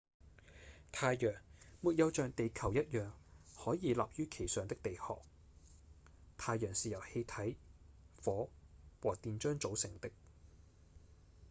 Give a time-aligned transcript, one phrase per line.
[0.91, 1.37] 太陽
[1.79, 3.11] 沒有像地球一樣
[3.55, 5.19] 可以立於其上的地殼
[6.39, 7.55] 太陽是由氣體、
[8.25, 8.49] 火
[8.99, 10.09] 和電漿組成的